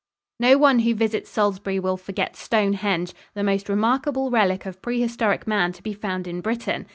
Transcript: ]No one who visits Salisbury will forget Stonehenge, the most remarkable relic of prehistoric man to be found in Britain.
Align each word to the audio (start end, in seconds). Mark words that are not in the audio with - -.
]No 0.49 0.57
one 0.57 0.79
who 0.79 0.95
visits 0.95 1.29
Salisbury 1.29 1.79
will 1.79 1.95
forget 1.95 2.35
Stonehenge, 2.35 3.13
the 3.35 3.43
most 3.43 3.69
remarkable 3.69 4.31
relic 4.31 4.65
of 4.65 4.81
prehistoric 4.81 5.45
man 5.45 5.71
to 5.73 5.83
be 5.83 5.93
found 5.93 6.25
in 6.25 6.41
Britain. 6.41 6.87